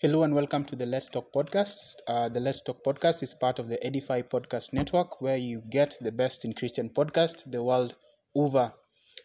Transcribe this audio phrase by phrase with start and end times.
[0.00, 1.96] Hello and welcome to the Let's Talk podcast.
[2.08, 5.94] Uh, the Let's Talk podcast is part of the Edify Podcast Network, where you get
[6.00, 7.94] the best in Christian podcast the world
[8.34, 8.72] over.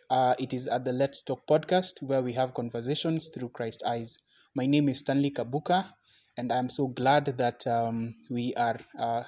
[0.09, 4.19] Uh, it is at the Let's Talk podcast where we have conversations through Christ's eyes.
[4.53, 5.85] My name is Stanley Kabuka,
[6.35, 9.23] and I'm so glad that um, we are uh,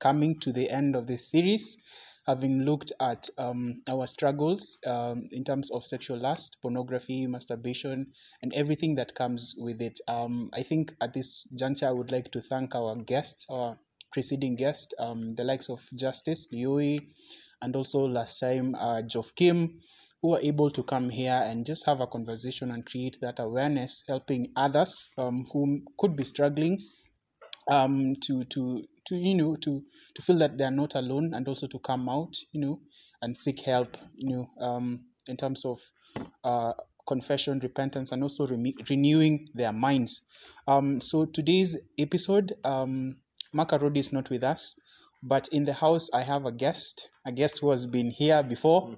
[0.00, 1.78] coming to the end of this series,
[2.26, 8.12] having looked at um, our struggles um, in terms of sexual lust, pornography, masturbation,
[8.42, 9.98] and everything that comes with it.
[10.06, 13.78] Um, I think at this juncture, I would like to thank our guests, our
[14.12, 17.00] preceding guest, um, the likes of Justice Liui,
[17.62, 19.80] and also last time, uh, Geoff Kim,
[20.22, 24.04] who are able to come here and just have a conversation and create that awareness,
[24.06, 26.78] helping others um, who could be struggling
[27.70, 29.82] um, to to to you know to
[30.14, 32.80] to feel that they are not alone and also to come out you know
[33.20, 35.78] and seek help you know um, in terms of
[36.44, 36.72] uh,
[37.06, 40.22] confession repentance and also re- renewing their minds
[40.68, 43.16] um, so today's episode um,
[43.54, 44.78] Makarodi is not with us
[45.22, 48.96] but in the house I have a guest a guest who has been here before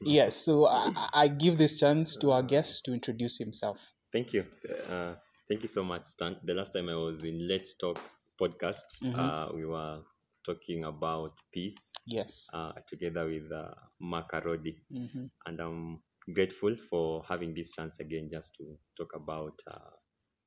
[0.00, 4.44] yes so I, I give this chance to our guest to introduce himself Thank you.
[4.88, 5.14] Uh,
[5.48, 6.36] thank you so much, Stan.
[6.42, 8.00] The last time I was in Let's Talk
[8.40, 9.14] podcast, Mhm.
[9.18, 10.02] uh, we were
[10.46, 14.74] talking about peace yes uh, together with uh, Makarodi.
[14.90, 16.02] hmm And I'm
[16.34, 19.90] grateful for having this chance again just to talk about uh,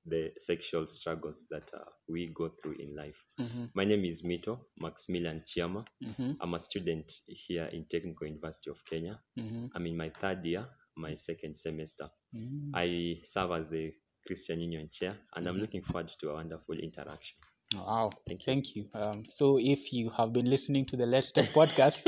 [0.05, 3.25] the sexual struggles that uh, we go through in life.
[3.37, 5.85] hmm My name is Mito Maximilian Chiama.
[6.01, 9.19] hmm I'm a student here in Technical University of Kenya.
[9.37, 10.65] hmm I'm in my third year,
[10.97, 12.09] my second semester.
[12.33, 13.93] hmm I serve as the
[14.27, 15.61] Christian Union Chair, and I'm Mhm.
[15.61, 17.37] looking forward to a wonderful interaction.
[17.71, 18.53] Wow, Thank you.
[18.53, 18.89] thank you.
[18.93, 22.05] Um, so, if you have been listening to the Let's Talk podcast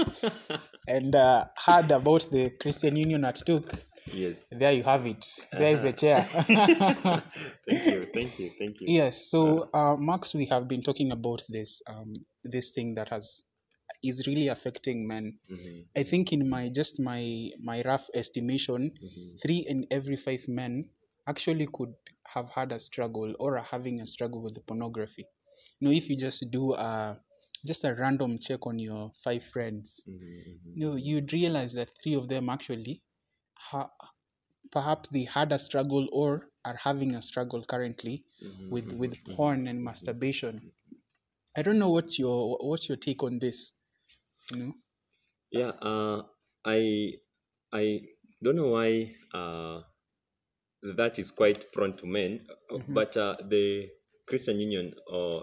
[0.87, 3.73] and uh, heard about the Christian Union at Tuk,
[4.11, 4.47] yes.
[4.51, 5.25] there you have it.
[5.53, 5.97] There is the Uh-huh.
[5.97, 6.25] chair.
[7.67, 8.87] thank you, thank you, thank you.
[8.87, 9.29] yes.
[9.31, 12.13] So, uh, Max, we have been talking about this um,
[12.43, 13.45] this thing that has
[14.03, 15.39] is really affecting men.
[15.51, 20.47] Mhm, I think in my just my my rough estimation, mhm, three in every five
[20.47, 20.89] men
[21.27, 21.93] actually could
[22.33, 25.25] have had a struggle or are having a struggle with the pornography.
[25.85, 27.21] You know, if you just do a
[27.65, 30.73] just a random check on your five friends, mhm, mhm.
[30.73, 33.03] you know, you'd realize that three of them actually
[33.57, 33.91] ha-
[34.71, 39.13] perhaps they had a struggle or are having a struggle currently Mhm, with mhm, with
[39.13, 40.71] mhm, porn and masturbation.
[41.55, 43.73] I don't know what's your what's your take on this.
[44.51, 44.73] You know?
[45.51, 46.23] Yeah, uh,
[46.65, 47.13] I
[47.73, 48.01] I
[48.43, 49.81] don't know why uh,
[50.97, 52.93] that is quite prone to men, uh, Mhm.
[52.93, 53.89] but uh, the
[54.27, 55.41] Christian Union uh,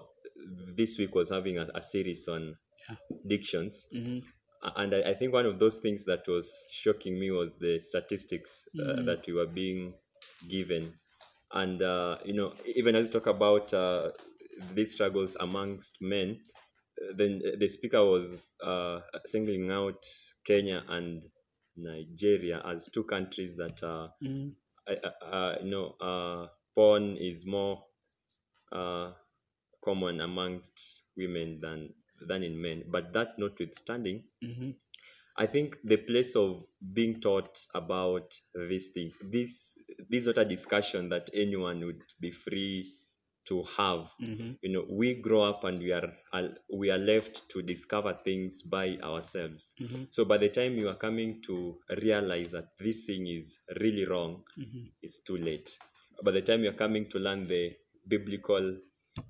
[0.77, 2.57] this week was having a, a series on
[2.89, 2.97] Yeah.
[3.27, 3.87] dictions.
[3.93, 4.19] hmm
[4.77, 8.63] and I, I think one of those things that was shocking me was the statistics
[8.81, 9.07] uh, Mhm.
[9.07, 9.95] that we were being
[10.49, 10.95] given
[11.53, 14.11] and uh, you know even as you talk about uh,
[14.75, 16.41] these struggles amongst men
[17.17, 20.01] then the speaker was uh, singling out
[20.47, 21.25] kenya and
[21.77, 24.09] nigeria as two countries that uh,
[25.23, 27.83] uh, you know uh, porn is more
[28.73, 29.13] uh,
[29.85, 31.89] common amongst women than
[32.29, 34.71] than in men but that notwithstanding hmm
[35.37, 36.63] I think the place of
[36.93, 39.75] being taught about these things, this
[40.11, 42.93] this is not a discussion that anyone would be free
[43.49, 44.11] to have.
[44.19, 46.09] hmm You know, we grow up and we are
[46.73, 49.75] we are left to discover things by ourselves.
[49.79, 54.05] hmm So by the time you are coming to realize that this thing is really
[54.07, 55.77] wrong, hmm it's too late.
[56.25, 57.75] By the time you're coming to learn the
[58.07, 58.77] biblical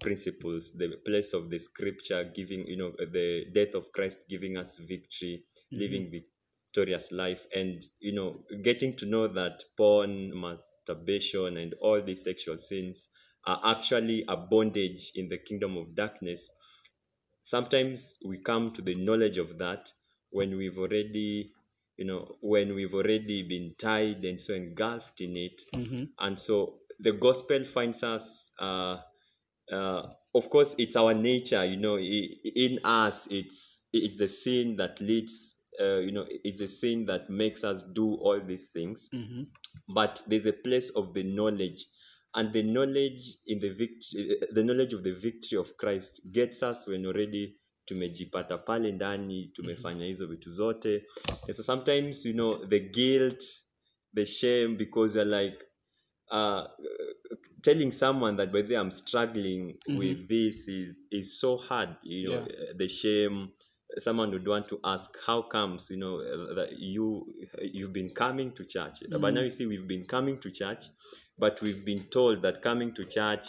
[0.01, 4.77] principles, the place of the scripture giving, you know, the death of Christ giving us
[4.77, 5.45] victory,
[5.75, 12.25] living victorious life, and, you know, getting to know that porn, masturbation, and all these
[12.25, 13.09] sexual sins
[13.47, 16.49] are actually a bondage in the kingdom of darkness.
[17.45, 19.93] Sometimes we come to the knowledge of that
[20.31, 21.53] when we've already
[21.97, 25.63] you know when we've already been tied and so engulfed in it.
[25.75, 28.99] Hmm and so the gospel finds us uh,
[29.73, 30.03] uh,
[30.35, 35.55] of course it's our nature you know in us it's it's the sin that leads
[35.81, 39.09] uh, you know it's the sin that makes us do all these things.
[39.13, 39.43] Hmm
[39.89, 41.87] but there's a place of the knowledge
[42.35, 46.87] and the knowledge in the victory the knowledge of the victory of christ gets us
[46.87, 51.07] when already tumejipata pale ndani tumefanya hizo vitu zote.
[51.47, 53.45] And so sometimes you know the guilt
[54.15, 55.65] the shame because you're like
[56.33, 56.67] uh,
[57.63, 59.99] telling someone that by the way i'm struggling Mhm.
[59.99, 62.73] with this is is so hard you know Yeah.
[62.77, 63.53] the shame
[63.99, 67.27] someone would want to ask how comes you know uh, that you
[67.63, 69.35] you've been coming to church but Mm.
[69.35, 70.85] now you see we've been coming to church
[71.39, 73.49] but we've been told that coming to church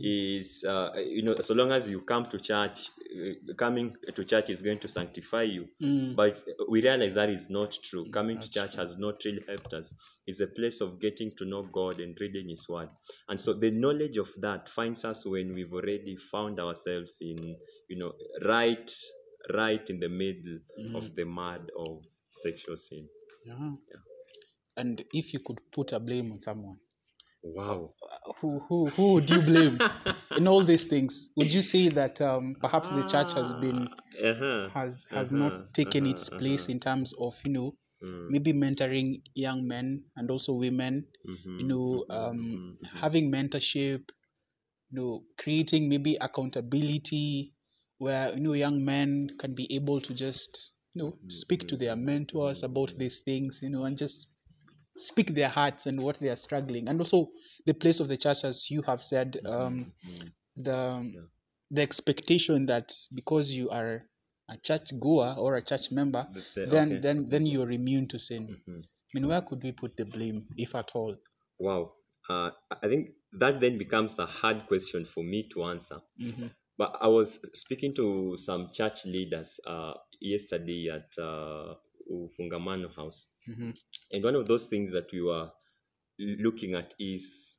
[0.00, 4.50] is uh, you know so long as you come to church uh, coming to church
[4.50, 6.14] is going to sanctify you Mm.
[6.16, 6.40] but
[6.70, 8.80] we realize that is not true coming to church true.
[8.84, 9.92] has not really helped us
[10.26, 12.88] it's a place of getting to know god and reading his word
[13.28, 17.36] and so the knowledge of that finds us when we've already found ourselves in
[17.88, 18.12] you know
[18.44, 18.90] right
[19.52, 20.94] right in the middle Mhm.
[20.96, 23.08] of the mud of sexual sin
[23.46, 23.72] Yeah.
[24.76, 26.78] And if you could put a blame on someone,
[27.44, 27.94] wow
[28.40, 29.88] who who who would you blame
[30.36, 31.30] in all these things?
[31.36, 33.88] Would you say that um, perhaps the church has been
[34.24, 34.70] Ah, uh-huh.
[34.74, 36.68] has has Uh-huh, not taken its uh-huh, place uh-huh.
[36.68, 41.66] in terms of you know Mm, maybe mentoring young men and also women mhm, you
[41.66, 43.02] know mhm, um, mhm, mhm.
[43.02, 44.10] having mentorship
[44.90, 47.52] you know creating maybe accountability
[47.98, 51.96] where you know young men can be able to just you know speak to their
[51.96, 54.33] mentors about these things you know and just
[54.96, 57.28] speak their hearts and what they are struggling and also
[57.66, 60.32] the place of the church as you have said um, Mhm.
[60.56, 61.20] the Yeah.
[61.70, 64.02] the expectation that because you are
[64.48, 67.00] a church goer or a church member The- the- then okay.
[67.00, 68.82] then then you're immune to sin Mhm.
[68.84, 71.16] i mean where could we put the blame if at all
[71.58, 71.94] Wow.
[72.28, 72.50] Uh,
[72.82, 76.00] I think that then becomes a hard question for me to answer.
[76.18, 76.50] Mhm.
[76.76, 81.74] But I was speaking to some church leaders uh, yesterday at uh,
[82.10, 83.28] Ufungamano House.
[83.48, 83.74] Mhm.
[84.12, 85.50] And one of those things that we were
[86.18, 87.58] looking at is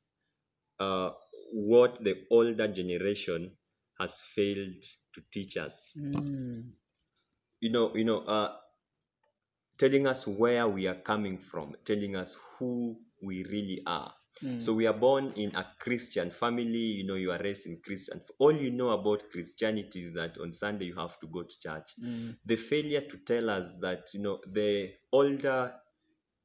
[0.78, 1.10] uh,
[1.52, 3.56] what the older generation
[3.98, 4.82] has failed
[5.14, 5.92] to teach us.
[5.96, 6.72] Mm.
[7.60, 8.56] You know, you know, uh,
[9.78, 14.12] telling us where we are coming from, telling us who we really are.
[14.42, 14.60] Mm.
[14.60, 16.66] So we are born in a Christian family,
[17.00, 18.20] you know, you are raised in Christian.
[18.38, 21.88] All you know about Christianity is that on Sunday you have to go to church.
[22.02, 22.36] Mm.
[22.44, 25.74] The failure to tell us that, you know, the older,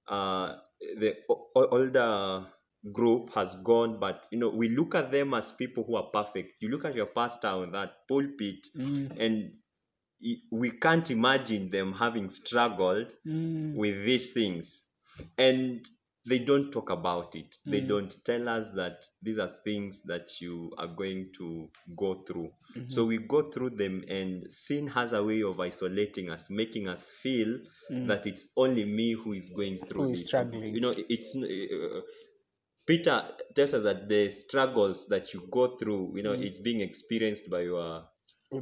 [0.07, 0.55] uh,
[0.99, 2.47] the o- older
[2.91, 6.61] group has gone, but you know, we look at them as people who are perfect.
[6.61, 9.17] You look at your pastor on that pulpit, Mm.
[9.19, 9.51] and
[10.51, 13.75] we can't imagine them having struggled Mm.
[13.75, 14.83] with these things
[15.37, 15.87] and
[16.25, 17.87] they don't talk about it they Mm.
[17.87, 22.49] don't tell us that these are things that you are going to go through
[22.87, 27.09] so we go through them and sin has a way of isolating us making us
[27.23, 27.59] feel
[27.89, 28.07] Mm.
[28.07, 30.75] that it's only me who is going through Who is this struggling.
[30.75, 32.01] you know it's uh,
[32.87, 33.17] peter
[33.55, 36.43] tells us that the struggles that you go through you know Mm.
[36.43, 38.03] it's being experienced by your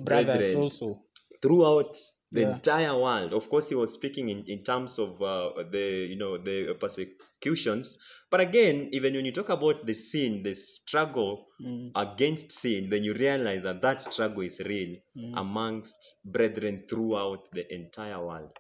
[0.06, 1.04] brothers also
[1.42, 1.96] throughout
[2.32, 2.54] the Yeah.
[2.54, 3.34] entire world.
[3.34, 7.98] Of course, he was speaking in, in terms of uh, the you know the persecutions.
[8.30, 11.92] But again, even when you talk about the sin, the struggle Mm.
[11.96, 15.34] against sin, then you realize that that struggle is real Mm.
[15.36, 18.52] amongst brethren throughout the entire world.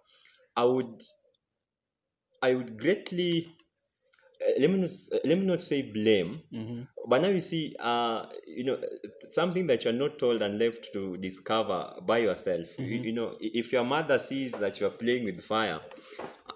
[0.55, 1.01] I would,
[2.41, 3.55] I would greatly.
[4.59, 4.89] Let me not,
[5.25, 6.87] let me not say blame, Mhm.
[7.07, 8.79] but now you see, uh, you know,
[9.27, 12.79] something that you're not told and left to discover by yourself.
[12.79, 13.03] You, Mhm.
[13.05, 15.81] you know, if your mother sees that you're playing with fire,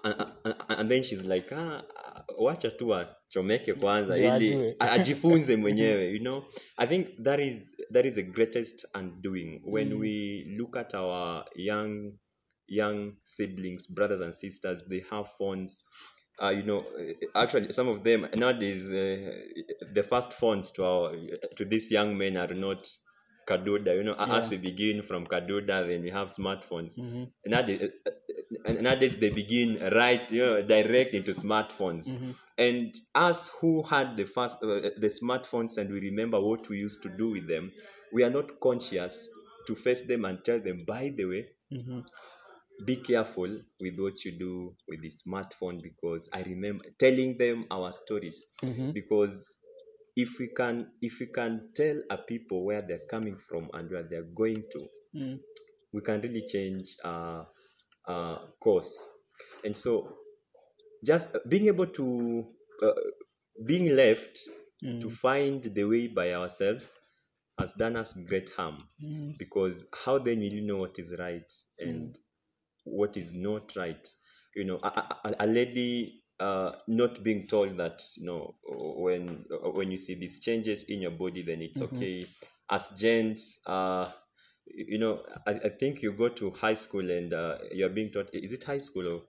[0.04, 0.14] and,
[0.44, 1.82] and, and then she's like, ah,
[2.38, 6.44] wacha tu achomeke kwanza Ndio ili ajifunze mwenyewe you know
[6.76, 10.00] i think that is that is the greatest undoing when Mm.
[10.00, 12.12] we look at our young
[12.66, 15.84] young siblings brothers and sisters they have phones
[16.42, 16.84] uh, you know,
[17.34, 19.32] actually, some of them nowadays, uh,
[19.92, 21.12] the first phones to our
[21.56, 22.88] to these young men are not
[23.46, 23.94] Kaduda.
[23.94, 26.98] You know, as we begin from Kaduda, then we have smartphones.
[26.98, 27.30] Mhm.
[27.46, 28.10] Nowadays, uh,
[28.66, 32.08] uh, nowadays they begin right, you know, direct into smartphones.
[32.08, 32.34] Mhm.
[32.56, 37.02] And us who had the first uh, the smartphones and we remember what we used
[37.02, 37.70] to do with them,
[38.12, 39.28] we are not conscious
[39.66, 42.04] to face them and tell them, by the way, Mhm.
[42.86, 43.48] Be careful
[43.80, 48.92] with what you do with the smartphone because I remember telling them our stories Mhm.
[48.94, 49.54] because
[50.16, 54.04] if we can if we can tell a people where they're coming from and where
[54.08, 55.40] they're going to Mm.
[55.92, 57.44] we can really change uh,
[58.08, 59.06] uh, course
[59.64, 60.16] and so
[61.04, 62.46] just being able to
[62.82, 62.92] uh,
[63.66, 64.38] being left
[65.00, 65.10] to Mm.
[65.10, 66.94] find the way by ourselves
[67.58, 69.36] has done us great harm Mm.
[69.38, 72.18] because how then will you know what is right and
[72.84, 74.08] what is not right
[74.54, 74.88] you know a,
[75.24, 80.40] a, a lady uh, not being told that you know when when you see these
[80.40, 81.82] changes in your body then it's Mhm.
[81.82, 82.24] okay
[82.70, 84.10] as gents uh
[84.66, 88.30] you know I, I think you go to high school and uh, you're being taught
[88.34, 89.22] is it high school or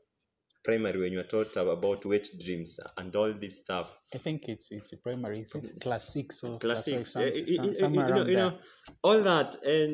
[0.65, 4.93] primary when you're taught about wet dreams and all this stuff I think it's it's
[4.93, 5.39] a primary.
[5.41, 8.27] It's it's class six or class class five, some, some- you- you- you know, around
[8.29, 8.51] you there.
[8.51, 8.57] know,
[9.03, 9.91] all that, and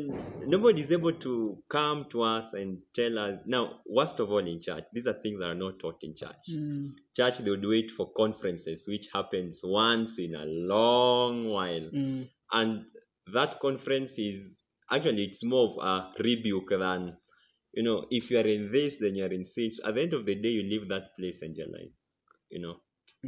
[0.48, 3.40] nobody is able to come to us and tell us.
[3.48, 6.44] Now, worst of all, in church, these are things that are not taught in church.
[6.52, 6.90] Mm.
[7.16, 12.30] Church, they would wait for conferences, which happens once in a long while, Mm.
[12.52, 12.86] and
[13.34, 14.60] that conference is
[14.92, 17.18] actually it's more of a rebuke than
[17.74, 20.02] you know if you are in this then you are in sin So at the
[20.02, 21.92] end of the day you leave that place and you're like
[22.50, 22.78] you know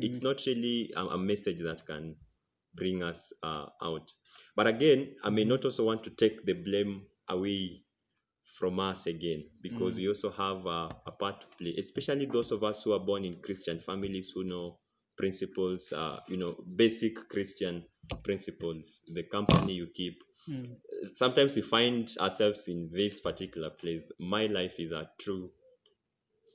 [0.01, 0.23] it's Mhm.
[0.23, 2.15] not really a, a message that can
[2.75, 4.11] bring us uh, out
[4.55, 7.83] but again i may not also want to take the blame away
[8.57, 9.97] from us again because Mm.
[9.97, 13.25] we also have uh, a part to play especially those of us who are born
[13.25, 14.77] in christian families who know
[15.17, 17.83] principles uh, you know basic christian
[18.23, 20.77] principles the company you keep Mm.
[21.13, 24.11] sometimes we find ourselves in this particular place.
[24.19, 25.51] My life is a true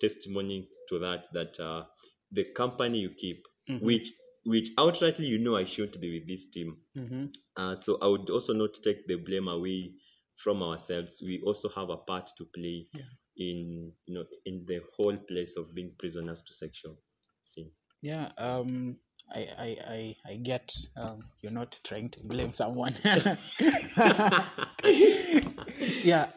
[0.00, 1.32] testimony to that.
[1.32, 1.84] That uh,
[2.32, 3.80] the company you keep, Mhm.
[3.82, 4.08] which
[4.44, 6.80] which outrightly you know I shouldn't be with this team.
[6.96, 7.32] Mhm.
[7.56, 9.94] Uh, so I would also not take the blame away
[10.36, 11.20] from ourselves.
[11.22, 13.04] We also have a part to play Yeah.
[13.36, 16.98] in you know in the whole place of being prisoners to sexual
[17.44, 17.70] sin.
[18.02, 18.96] Yeah, um,
[19.34, 22.94] I, I, I, I get um, you're not trying to blame someone.
[23.04, 23.36] yeah,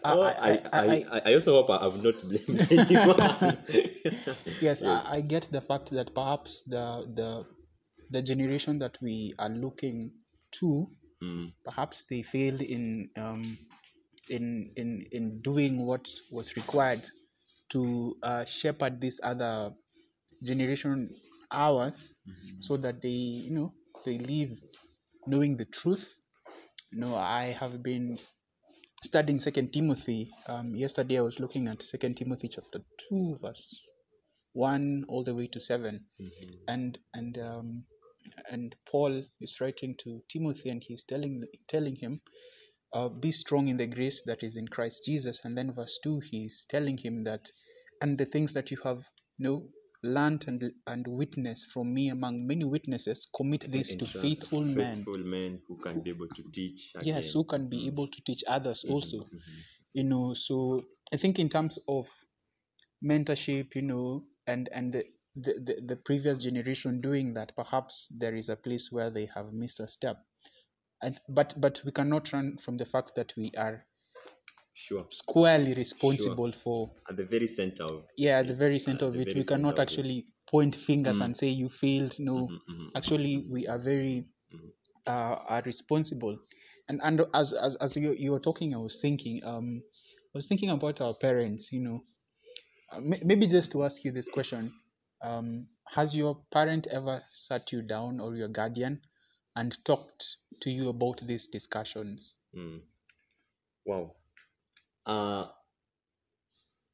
[0.04, 3.58] I, Oh, I, I, I, I, I, also hope I have not blamed anyone.
[4.62, 7.46] yes, I, I get the fact that perhaps the the
[8.10, 10.12] the generation that we are looking
[10.60, 10.88] to,
[11.24, 13.58] Mm, perhaps they failed in um,
[14.30, 17.02] in in in doing what was required
[17.70, 19.72] to uh, shepherd this other
[20.44, 21.10] generation
[21.52, 22.18] ours
[22.60, 23.74] so that they you know
[24.06, 24.50] they live
[25.28, 26.16] knowing the truth.
[26.92, 28.18] You know i have been
[29.04, 30.30] studying second timothy.
[30.48, 33.82] Um, yesterday i was looking at second timothy chapter 2 verse
[34.54, 36.32] 1 all the way to 7 mhm.
[36.68, 37.86] and and um,
[38.52, 42.20] and paul is writing to timothy and he's telling telling him
[42.94, 45.46] uh, be strong in the grace that is in christ jesus.
[45.46, 47.50] And then verse 2 he's telling him that
[48.02, 49.00] and the things that you have
[49.38, 49.70] you know
[50.04, 54.98] learned and and witnessed from me among many witnesses commit this to Entrust faithful men
[54.98, 56.92] faithful men who can be able to teach.
[57.04, 57.88] yes who can be Mm.
[57.88, 59.64] able to teach others Mhm, also mhm.
[59.94, 62.08] you know so i think in terms of
[63.04, 65.04] mentorship you know and and the,
[65.36, 69.54] the, the, the previous generation doing that perhaps there is a place where they have
[69.54, 70.18] missed a step
[71.02, 73.86] and but but we cannot run from the fact that we are
[74.74, 75.08] Sure.
[75.10, 79.16] squarely responsible for At the very center of yeah at the it, very center of
[79.18, 79.34] it.
[79.36, 79.80] we cannot it.
[79.80, 81.26] actually point fingers Mm.
[81.26, 82.18] and say you failed.
[82.20, 82.52] No.
[82.52, 84.26] Mhm, mhm, actually we are very
[85.08, 86.40] uh, are responsible.
[86.90, 89.84] And and as as, as you, you were talking i was thinking um
[90.34, 92.04] i was thinking about our parents you know.
[92.92, 94.72] Uh, maybe just to ask you this question.
[95.24, 99.02] Um has your parent ever sat you down or your guardian
[99.56, 102.38] and talked to you about these discussions?
[102.54, 102.82] Mm.
[103.86, 104.16] Wow.
[105.12, 105.46] Uh,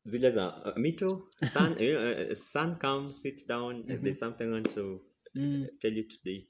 [0.06, 1.10] zile za uh, mito
[1.54, 4.04] son, you know, uh, son come sit down Mhm.
[4.04, 5.00] there's something I want to
[5.36, 6.48] mm, tell you today.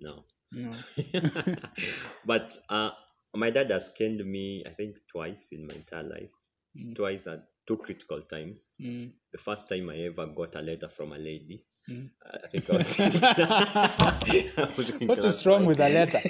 [0.00, 0.24] No.
[0.52, 0.72] No.
[2.30, 2.90] But uh,
[3.34, 6.30] my dad has canned me i think twice in my entire life.
[6.76, 6.94] Mm.
[6.96, 8.68] twice at two critical times.
[8.80, 11.64] Mm, the first time i ever got a letter from a lady.
[11.90, 12.10] Mm.
[12.44, 13.00] I think I was.
[13.00, 16.20] I was what is wrong with a letter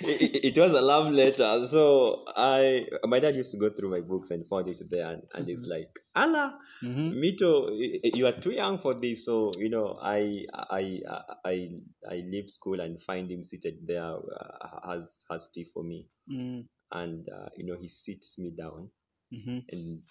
[0.00, 1.66] it, was a love letter.
[1.66, 5.22] So I, my dad used to go through my books and found it there, and,
[5.34, 5.70] and he's Mhm.
[5.70, 7.12] like, "Allah, Mhm.
[7.12, 7.70] Mito,
[8.16, 10.98] you are too young for this." So you know, I, I,
[11.44, 11.70] I,
[12.08, 16.66] I leave school and find him seated there, uh, has has tea for me, Mm,
[16.92, 18.90] and uh, you know, he sits me down
[19.32, 20.02] mhm, and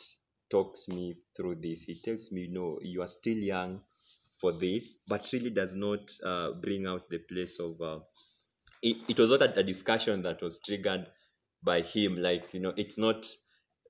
[0.50, 1.84] talks me through this.
[1.84, 3.82] He tells me, no, you are still young
[4.42, 7.76] for this, but really does not uh, bring out the place of.
[8.89, 11.08] It, it was not a, a discussion that was triggered
[11.63, 12.18] by him.
[12.22, 13.25] Like, you know, it's not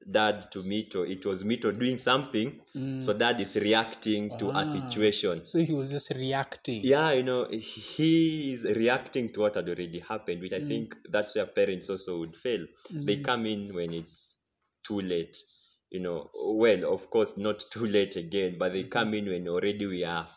[0.09, 2.59] dad to Mito, it was Mito doing something.
[2.75, 3.01] mm.
[3.01, 4.61] So dad is reacting to Ah.
[4.61, 5.43] a situation.
[5.45, 9.99] so he was just reacting Yeah, you know, he is reacting to what had already
[9.99, 10.67] happened, which I Mm.
[10.69, 12.65] think that's where parents also would fail
[13.05, 13.23] they Mm.
[13.23, 14.35] come in when it's
[14.87, 15.35] too late
[15.91, 19.85] you know well of course not too late again but they come in when already
[19.85, 20.27] we are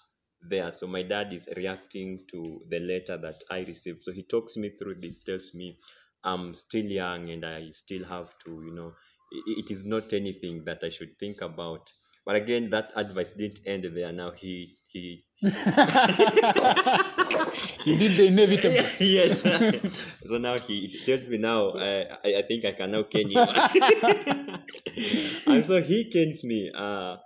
[0.42, 4.56] there so my dad is reacting to the letter that i received so he talks
[4.56, 5.76] me through this tells me
[6.24, 8.92] i'm still young and i still have to you know
[9.30, 11.90] it is not anything that i should think about
[12.24, 15.22] but again that advice didn't end there now he he
[17.84, 18.74] he did the inevitable.
[19.00, 19.42] yes.
[20.26, 23.38] so now he tells me now, uh, I, I think I can now cane you.
[25.46, 26.70] and so he canes me.
[26.74, 27.16] Uh,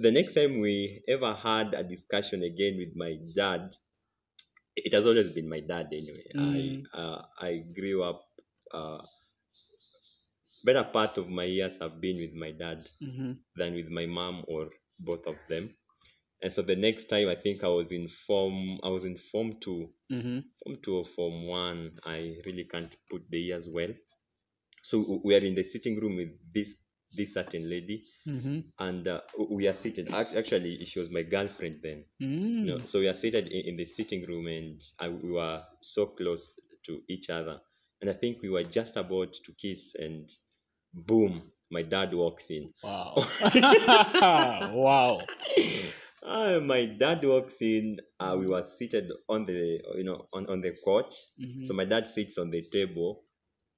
[0.00, 3.74] the next time we ever had a discussion again with my dad,
[4.76, 6.30] it has always been my dad anyway.
[6.34, 6.86] Mm.
[6.94, 8.24] I uh, I grew up.
[8.72, 9.02] Uh,
[10.64, 14.44] better part of my years have been with my dad Mhm, than with my mom
[14.48, 14.70] or
[15.00, 15.64] both of them.
[16.42, 19.58] and so the next time I think I was in form I was in form
[19.60, 20.38] two, Mm-hmm.
[20.62, 21.98] form two or form one.
[22.04, 23.92] I really can't put the years well.
[24.82, 26.76] So we are in the sitting room with this
[27.16, 28.60] this certain lady, Mm-hmm.
[28.78, 30.08] and uh, we are seated.
[30.12, 32.04] Actually, she was my girlfriend then.
[32.22, 32.64] Mm.
[32.64, 35.60] You know, so we are seated in, in the sitting room, and I, we were
[35.80, 37.60] so close to each other.
[38.00, 40.28] And I think we were just about to kiss, and
[40.92, 42.72] boom, my dad walks in.
[42.82, 43.14] Wow.
[44.74, 45.20] wow.
[46.22, 47.98] Uh, my dad walks in.
[48.18, 51.14] Uh, we were seated on the, you know, on, on the couch.
[51.40, 51.64] Mhm.
[51.64, 53.24] So my dad sits on the table.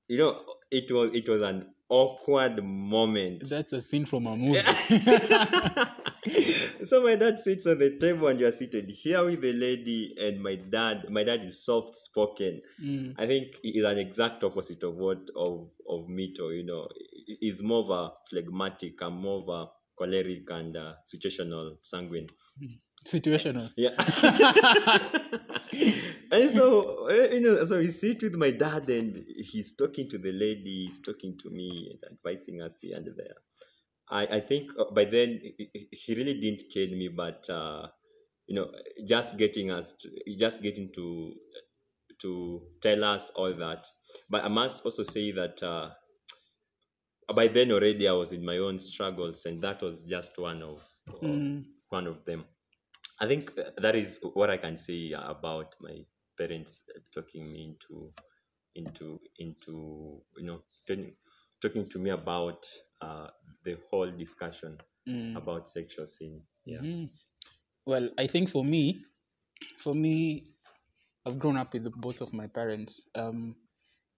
[0.09, 3.49] You know, it was it was an awkward moment.
[3.49, 4.61] That's a scene from a movie.
[6.87, 10.43] so my dad sits on the table and you're seated here with the lady and
[10.43, 13.15] my dad my dad is soft spoken Mm.
[13.17, 16.89] i think he is an exact opposite of what of of mito you know
[17.27, 22.29] He- he's more of a phlegmatic and more of a choleric and uh, situational sanguine
[23.07, 23.71] Situational.
[23.77, 23.91] yeah
[26.33, 30.19] and so eh, you know so we sit with my dad and he's talking to
[30.19, 33.37] the lady he's talking to me and advising us here and there
[34.11, 37.87] i i think uh, by then he- really didn't kill me but uh
[38.47, 38.71] you know
[39.07, 41.33] just getting us to, just getting to
[42.21, 43.87] to tell us all that
[44.31, 45.91] but i must also say that uh
[47.35, 50.83] by then already i was in my own struggles and that was just one of
[51.23, 51.65] Mm.
[51.91, 52.45] one of them.
[53.21, 56.05] I think that is what I can say about my
[56.39, 56.83] parents
[57.15, 58.13] talking me into
[58.75, 61.13] into into you know talking,
[61.63, 62.67] talking to me about
[63.01, 63.29] uh,
[63.65, 64.77] the whole discussion
[65.07, 65.37] Mm.
[65.37, 66.43] about sexual sin.
[66.65, 66.83] Yeah.
[66.83, 67.11] Mhm.
[67.87, 69.05] Well, I think for me,
[69.79, 70.45] for me,
[71.27, 73.09] I've grown up with both of my parents.
[73.15, 73.57] Um,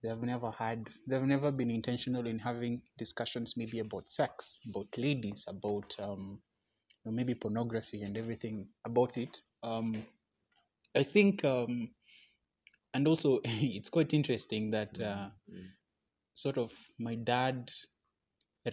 [0.02, 4.96] they have never had, they've never been intentional in having discussions maybe about sex, about
[4.98, 6.42] ladies, about um,
[7.04, 9.42] maybe pornography and everything about it.
[9.62, 10.06] Um,
[10.94, 11.94] I think, um,
[12.94, 15.64] and also it's quite interesting that uh, Mm.
[16.34, 17.70] sort of my dad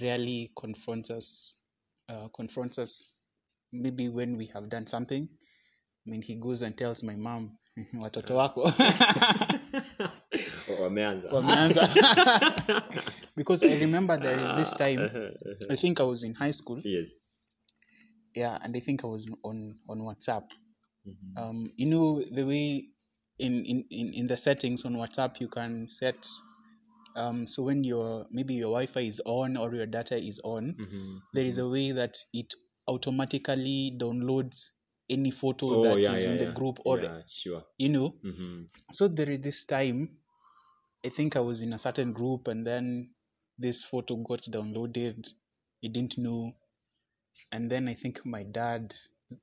[0.02, 1.54] rarely confronts us
[2.10, 3.12] uh, confronts us
[3.72, 5.28] maybe when we have done something
[6.08, 7.58] I mean he goes and tells my mom
[7.96, 8.72] watoto wako
[10.82, 11.30] Wameanza.
[11.32, 11.90] wameanza
[13.36, 15.10] because I remember there is this time
[15.70, 17.10] I think I was in high school yes.
[18.36, 20.44] yeah and I think I was on on WhatsApp
[21.06, 21.38] Mhm.
[21.38, 22.90] um, you know the way
[23.40, 26.28] in, in, in, in the settings on WhatsApp you can set
[27.16, 31.20] um, so when your maybe your Wi-Fi is on or your data is on Mhm.
[31.34, 32.54] there is a way that it
[32.88, 34.70] automatically downloads
[35.10, 36.52] any photo Oh, that is yeah, yeah, in the yeah.
[36.54, 37.64] group or yeah, sure.
[37.78, 38.68] you know Mhm.
[38.92, 40.18] so there is this time
[41.06, 43.10] i think i was in a certain group and then
[43.58, 45.28] this photo got downloaded
[45.82, 46.54] he didn't know
[47.52, 48.94] and then i think my dad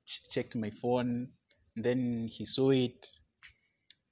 [0.05, 1.27] ch- checked my phone
[1.75, 3.07] and then he saw it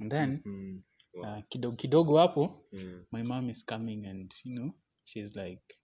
[0.01, 0.83] and then Mhm.
[1.13, 1.23] Wow.
[1.37, 3.05] uh, kidogo kidogo hapo Mm.
[3.11, 5.75] my mom is coming and you know she's like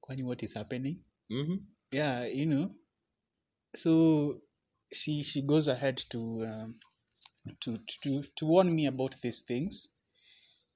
[0.00, 1.58] kwani what is happening Mhm.
[1.92, 2.70] yeah you know
[3.76, 4.40] so
[4.92, 6.78] she she goes ahead to um,
[7.60, 9.88] to to to warn me about these things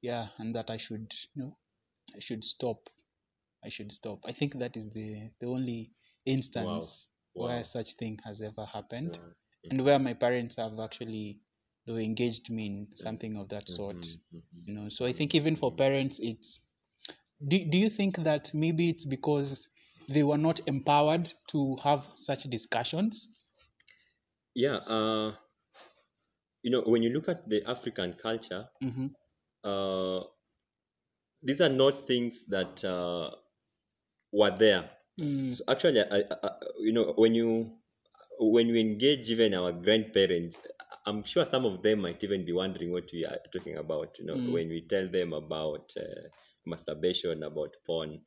[0.02, 1.56] yeah and that i should you know
[2.16, 2.88] i should stop
[3.64, 5.92] i should stop i think that is the the only
[6.24, 7.46] instance Wow.
[7.46, 9.32] where such thing has ever happened Wow.
[9.70, 11.40] and where my parents have actually
[11.92, 14.20] know, engaged me in something of that sort Mhm.
[14.32, 14.66] Mhm.
[14.66, 16.66] you know so i think even for parents it's
[17.48, 19.68] do, do you think that maybe it's because
[20.08, 23.44] they were not empowered to have such discussions
[24.54, 25.32] Yeah, uh,
[26.62, 29.06] you know, when you look at the African culture, hmm
[29.64, 30.22] uh,
[31.42, 33.30] these are not things that uh,
[34.32, 34.90] were there.
[35.18, 37.78] Mm, So actually, I, I, I- you know, when you
[38.40, 40.56] when you engage even our grandparents,
[41.06, 44.18] I'm sure some of them might even be wondering what we are talking about.
[44.18, 44.52] You know, Mm.
[44.52, 46.28] when we tell them about uh,
[46.66, 48.20] masturbation, about porn,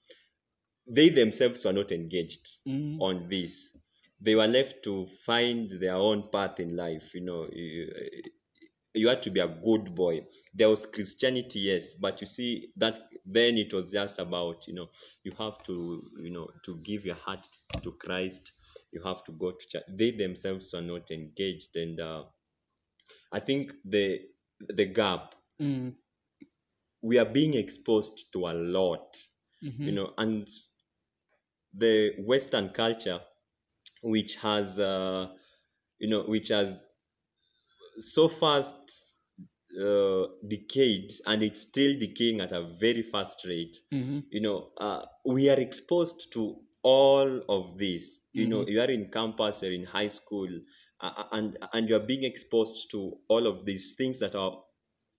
[0.87, 3.75] they themselves were not engaged mm, on this.
[4.21, 7.13] They were left to find their own path in life.
[7.13, 7.91] You know, you,
[8.93, 10.25] you had to be a good boy.
[10.53, 14.89] There was Christianity, yes, but you see that then it was just about you know
[15.23, 17.47] you have to you know to give your heart
[17.83, 18.51] to Christ.
[18.91, 19.83] You have to go to church.
[19.89, 22.23] They themselves are not engaged, and uh,
[23.33, 24.21] I think the
[24.69, 25.95] the gap mm,
[27.03, 29.15] we are being exposed to a lot
[29.61, 30.47] mhm, you know and
[31.73, 33.21] the western culture
[34.03, 35.27] which has uh,
[35.99, 36.85] you know which has
[37.99, 39.13] so fast
[39.81, 45.03] uh, decayed and it's still decaying at a very fast rate mhm, you know uh,
[45.25, 48.21] we are exposed to all of this.
[48.33, 48.69] You know Mhm.
[48.69, 50.49] you are in campus you're in high school
[51.31, 54.63] and and you are being exposed to all of these things that our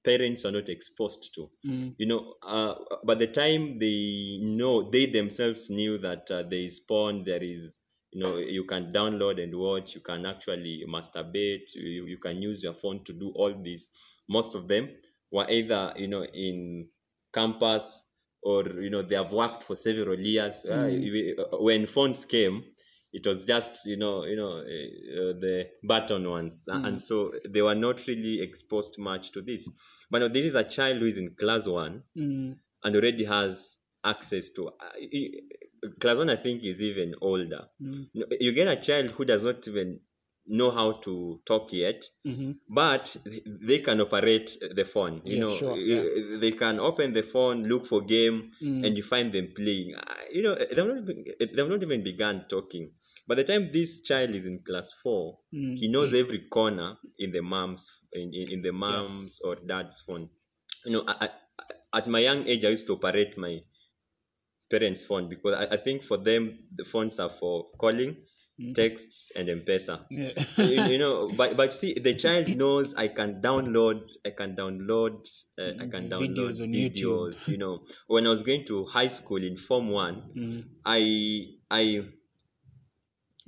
[0.04, 1.94] parents are not exposed to Mm.
[1.98, 6.80] you know uh, by the time they know they themselves knew that uh, there is
[6.80, 7.74] porn there is
[8.12, 12.62] you know you can download and watch you can actually masturbate you, you can use
[12.62, 13.88] your phone to do all this
[14.28, 14.88] most of them
[15.30, 16.88] were either you know in
[17.32, 18.02] campus
[18.42, 21.38] or you know they have worked for several years Uh, Mm.
[21.38, 22.64] uh, when phones came
[23.18, 25.56] it was just you know you know uh, the
[25.92, 26.86] button ones Mm.
[26.86, 29.68] and so they were not really exposed much to this
[30.10, 32.56] but now this is a child who is in class one Mm.
[32.84, 38.06] and already has access to uh, class one i think is even older Mm.
[38.40, 40.00] You get a child who does not even
[40.46, 42.56] know how to talk yet Mhm.
[42.68, 43.16] but
[43.68, 44.48] they can operate
[44.78, 48.38] the phone you Yeah, know sure, Uh, they can open the phone look for game
[48.62, 48.84] Mm.
[48.84, 49.88] and you find them playing
[50.36, 51.06] you know they've not
[51.54, 52.86] they've not even begun talking
[53.26, 55.76] by the time this child is in class four Mm.
[55.78, 60.28] he knows every corner in the mom's in, in, the mom's or dad's phone
[60.84, 63.60] you know I, I, at my young age i used to operate my
[64.70, 68.16] parents phone because i, I think for them the phones are for calling
[68.56, 68.72] Mm.
[68.72, 70.30] texts and m-pesa Yeah.
[70.58, 75.26] you, you know but but see the child knows i can download i can download
[75.58, 77.02] uh, i can download Videos on YouTube.
[77.02, 80.62] videos you know when i was going to high school in form one Mm.
[80.86, 81.00] i
[81.68, 82.00] i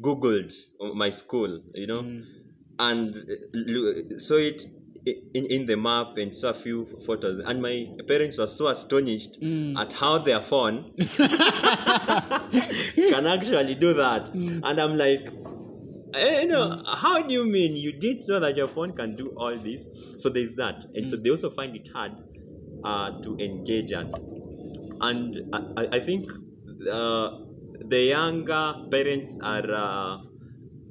[0.02, 0.52] googled
[0.94, 2.02] my school you know?
[2.02, 2.24] Mm.
[2.78, 4.62] and uh, saw it
[5.34, 7.38] in, in the map and saw a few photos.
[7.38, 9.78] And my parents were so astonished Mm.
[9.78, 11.08] at how their phone can
[13.26, 14.32] actually do that.
[14.34, 14.60] Mm.
[14.64, 15.28] and i'm like
[16.14, 17.76] eh, you know how do you mean?
[17.76, 19.88] You didn't know that your phone can do all this?
[20.18, 20.84] So there's that.
[20.94, 22.12] And so they also find it hard
[22.84, 24.12] uh, to engage us.
[25.00, 26.30] And i, I- I think
[26.90, 27.30] uh,
[27.80, 30.18] the younger parents are uh,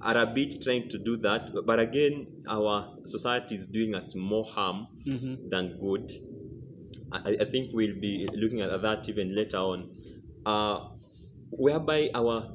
[0.01, 4.45] are a bit trying to do that but again our society is doing us more
[4.45, 5.49] harm Mhm.
[5.49, 6.11] than good.
[7.11, 9.89] I, I think we'll be looking at that even later on,
[10.45, 10.89] uh,
[11.51, 12.51] whereby our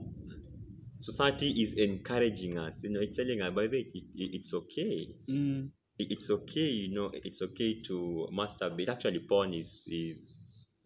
[0.98, 2.82] society is encouraging us.
[2.84, 5.08] You know, it's telling us, by the way, it, it, it's okay.
[5.28, 5.70] Mm.
[5.98, 6.70] It- It's okay.
[6.82, 8.88] You know, it's okay to masturbate.
[8.88, 10.39] Actually, porn is is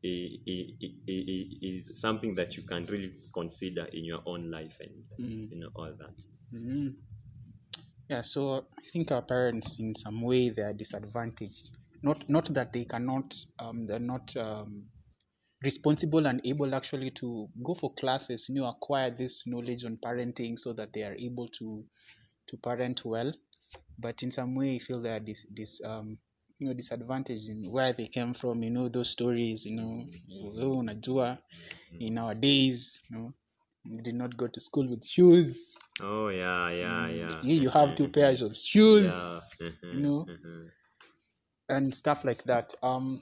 [0.04, 5.50] is something that you can really consider in your own life and Mm.
[5.52, 6.14] you know all that.
[6.52, 6.94] Mm.
[8.08, 11.70] Yeah, so I think our parents, in some way, they are disadvantaged.
[12.02, 14.90] Not not that they cannot, um, they're not um,
[15.62, 20.58] responsible and able actually to go for classes, you know, acquire this knowledge on parenting
[20.58, 21.84] so that they are able to
[22.48, 23.32] to parent well.
[23.98, 26.18] But in some way, I feel they are this this um,
[26.64, 28.62] you know disadvantaged in where they came from.
[28.62, 29.66] You know those stories.
[29.66, 30.06] You know,
[30.42, 31.38] wewe unajua
[32.00, 33.32] in our days, you know,
[33.84, 35.76] we did not go to school with shoes.
[36.02, 37.40] Oh yeah, yeah, yeah.
[37.42, 39.04] Yeah, you have two pairs of shoes.
[39.04, 39.40] Yeah.
[39.60, 40.26] mhm, know.
[40.28, 40.70] mhm.
[41.68, 42.74] and stuff like that.
[42.82, 43.20] Um,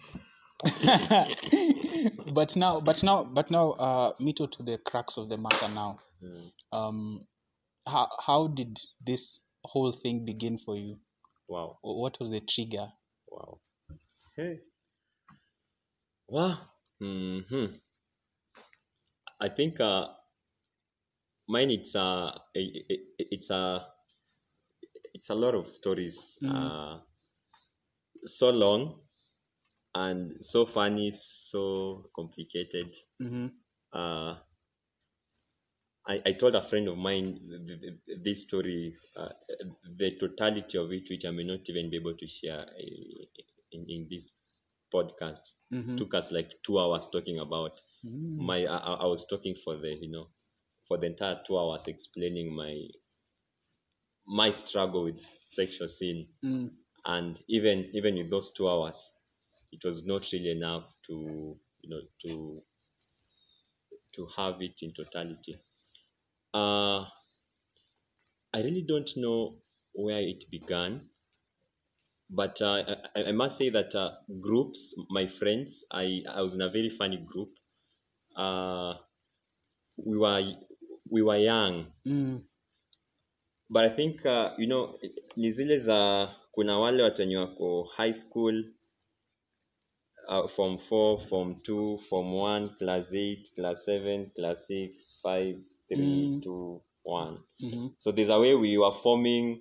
[2.34, 5.98] but now, but now, but now, uh, Mito to the crux of the matter now.
[6.22, 6.52] Mm.
[6.72, 7.20] Um,
[7.86, 10.98] how how did this whole thing begin for you?
[11.48, 11.78] Wow.
[11.82, 12.88] What was the trigger?
[13.32, 13.60] Wow.
[14.36, 14.60] Hey.
[16.28, 16.58] Wow.
[17.00, 17.66] hmm
[19.40, 20.06] I think uh,
[21.52, 22.08] mine it's a
[22.54, 23.62] it- it- it's a
[25.14, 26.38] it's a lot of stories.
[26.42, 26.50] Mm.
[26.54, 26.98] Uh,
[28.24, 29.00] so long
[29.94, 32.94] and so funny, so complicated.
[33.22, 33.46] Mm-hmm.
[33.92, 34.36] Uh,
[36.06, 39.28] I, I told a friend of mine th- th- th- this story, uh,
[39.98, 43.24] the totality of it, which I may not even be able to share uh,
[43.72, 44.32] in, in this
[44.92, 45.42] podcast.
[45.72, 45.96] Mm-hmm.
[45.96, 47.72] Took us like two hours talking about
[48.04, 48.36] Mm.
[48.38, 48.64] my.
[48.66, 50.26] I, I I was talking for the you know
[50.88, 52.74] for the entire two hours explaining my
[54.26, 56.70] my struggle with sexual sin, Mm.
[57.04, 59.10] and even even with those two hours,
[59.70, 61.14] it was not really enough to
[61.82, 62.58] you know to
[64.14, 65.56] to have it in totality.
[66.54, 67.04] Uh,
[68.54, 69.56] I really don't know
[69.94, 71.08] where it began,
[72.30, 72.84] but uh,
[73.16, 74.10] I, I must say that uh,
[74.40, 77.48] groups, my friends, I, I was in a very funny group.
[78.36, 78.94] Uh,
[79.96, 80.42] we were
[81.10, 82.42] we were young, Mm.
[83.70, 84.98] but I think uh, you know
[85.36, 88.64] ni zile za kuna wale watu wenye wako high school
[90.28, 95.56] uh, form 4 form 2 form 1 class 8 class 7 class 6 5
[95.94, 96.42] 3 Mm.
[96.42, 97.86] 2 1 Mm-hmm.
[97.98, 99.60] so there's a way we were forming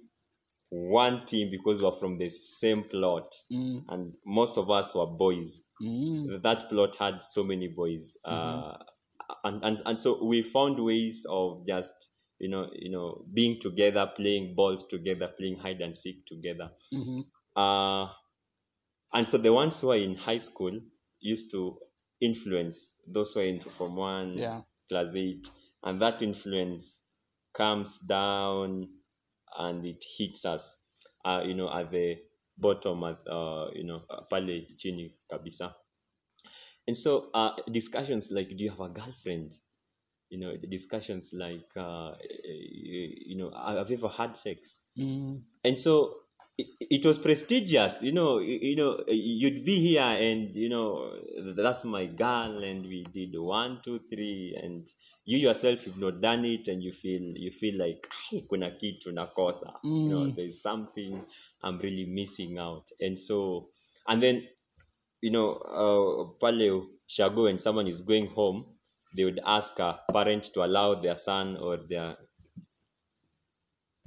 [0.70, 3.84] one team because we were from the same plot Mm.
[3.90, 6.42] and most of us were boys Mm.
[6.44, 8.78] that plot had so many boys uh,
[9.44, 11.94] and, and and so we found ways of just
[12.40, 17.26] you know you know being together playing balls together playing hide and seek together Mhm.
[17.56, 18.08] uh
[19.14, 20.80] and so the ones who are in high school
[21.20, 21.78] used to
[22.22, 24.62] influence those who are into form one Yeah.
[24.90, 25.50] class eight
[25.84, 27.02] and that influence
[27.54, 28.88] comes down
[29.58, 30.78] and it hits us
[31.26, 32.18] uh, you know at the
[32.58, 35.76] bottom at uh, you know uh, pale chini kabisa.
[36.88, 39.56] And so uh, discussions like do you have a girlfriend?
[40.30, 42.14] You know discussions like uh,
[42.44, 44.78] you know have you ever had sex?
[44.98, 45.44] Mm.
[45.64, 46.21] and so
[46.58, 51.18] it, was prestigious you know you, know you'd be here and you know
[51.56, 54.88] that's my girl and we did one two three and
[55.26, 59.12] you yourself you've not done it and you feel you feel like "Ai, kuna kitu
[59.12, 60.36] nakosa you know Mm.
[60.36, 61.24] there's something
[61.64, 63.70] i'm really missing out and so
[64.08, 64.48] and then
[65.22, 68.66] you know uh, pale shago when someone is going home
[69.16, 72.18] they would ask a parent to allow their son or their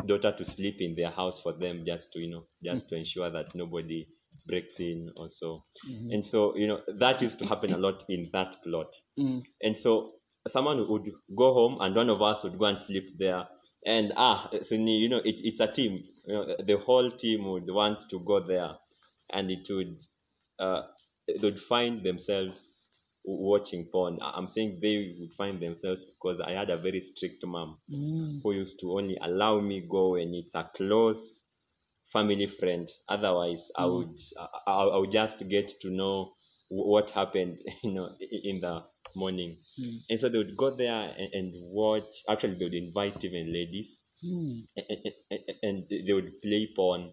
[0.06, 3.30] daughter to sleep in their house for them just to you know just to ensure
[3.30, 4.06] that nobody
[4.46, 5.62] breaks in or so.
[5.88, 6.12] Mhm.
[6.14, 8.94] and so you know that used to happen a lot in that plot.
[9.18, 9.42] Mm.
[9.62, 10.12] and so
[10.46, 13.48] someone would go home and one of us would go and sleep there.
[13.86, 16.02] And ah so you know it, it's a team.
[16.26, 18.70] You know the whole team would want to go there.
[19.30, 20.00] And it would
[20.58, 20.82] uh,
[21.26, 22.83] they would find themselves
[23.24, 27.44] watching porn I- i'm saying they would find themselves because i had a very strict
[27.46, 28.40] mom Mm.
[28.42, 31.42] who used to only allow me go when it's a close
[32.12, 32.88] family friend.
[33.08, 33.94] Otherwise, I Mm.
[33.94, 34.18] would
[34.66, 36.32] I, I would just get to know
[36.68, 38.84] what happened, you know, in the
[39.16, 39.56] morning.
[39.80, 39.98] Mm.
[40.10, 42.04] And so they would go there and, and watch.
[42.28, 44.62] Actually, they would invite even ladies, Mm.
[44.76, 44.86] and,
[45.30, 47.12] and, and they would play porn,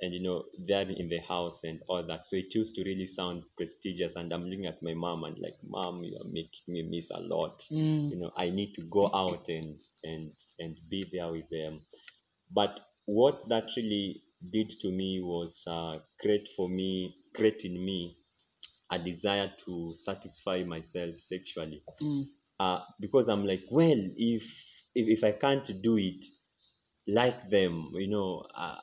[0.00, 2.26] and you know, they're in the house and all that.
[2.26, 4.16] So it used to really sound prestigious.
[4.16, 7.20] And I'm looking at my mom and like, mom, you are making me miss a
[7.20, 8.10] lot Mm.
[8.10, 10.30] you know i need to go out and and
[10.60, 11.80] and be there with them
[12.52, 14.20] but what that really
[14.52, 18.14] did to me was uh, create for me create in me
[18.90, 22.26] a desire to satisfy myself sexually Mm.
[22.60, 24.42] uh, because i'm like well if
[24.94, 26.24] if, if i can't do it
[27.08, 28.78] like them you know uh,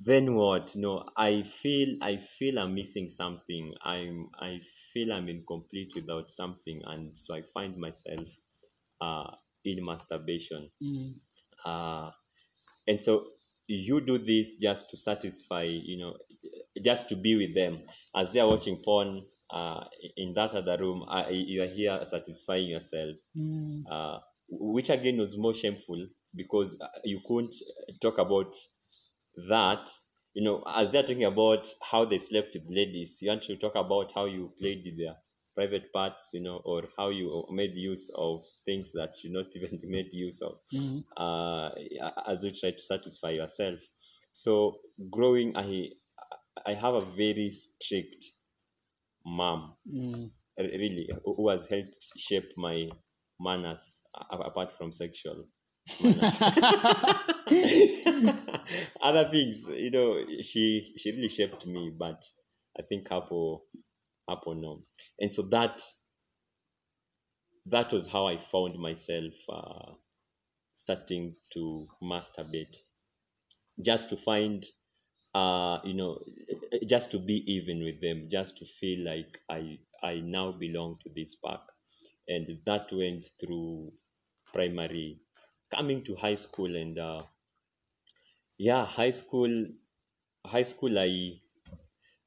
[0.00, 0.74] then what?
[0.76, 3.74] No i feel i feel i'm missing something.
[3.82, 4.60] I'm i
[4.92, 8.28] feel i'm incomplete without something and so i find myself
[9.00, 9.30] uh
[9.64, 10.70] in masturbation.
[10.82, 11.14] Mm.
[11.64, 12.10] uh
[12.86, 13.26] and so
[13.66, 16.16] you do this just to satisfy you know
[16.82, 17.82] just to be with them.
[18.14, 19.84] As they are watching porn uh
[20.16, 23.16] in that other room uh, you are here satisfying yourself.
[23.36, 23.84] Mm.
[23.90, 27.54] uh, which again was more shameful because uh, you couldn't
[28.00, 28.54] talk about
[29.48, 29.90] that.
[30.34, 33.76] You know, as they're talking about how they slept with ladies, you want to talk
[33.76, 35.16] about how you played with their
[35.54, 39.78] private parts, you know, or how you made use of things that you not even
[39.84, 41.04] made use of, Mm.
[41.16, 41.70] uh,
[42.26, 43.80] as you try to satisfy yourself.
[44.32, 45.90] So, growing, I
[46.66, 48.24] I have a very strict
[49.26, 50.30] mom Mm.
[50.58, 52.90] really who who has helped shape my
[53.40, 55.46] manners apart from sexual
[56.00, 56.40] manners
[59.02, 62.24] other things you know she she really shaped me but
[62.78, 63.62] i think hapo
[64.28, 64.84] hapo no
[65.20, 65.82] and so that
[67.66, 69.92] that was how i found myself uh,
[70.74, 72.76] starting to masturbate.
[73.80, 74.64] Just to find
[75.34, 76.18] uh you know
[76.86, 81.10] just to be even with them just to feel like i i now belong to
[81.14, 81.60] this pack.
[82.28, 83.90] And that went through
[84.52, 85.20] primary
[85.70, 87.24] coming to high school and uh
[88.58, 89.66] yeah high school
[90.46, 91.40] high school i